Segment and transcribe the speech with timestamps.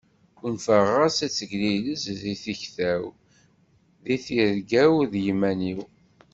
[0.45, 3.03] Unfeɣ-as ad teglilez deg tikta-w,
[4.05, 5.79] deg tirga-w d yiman-iw.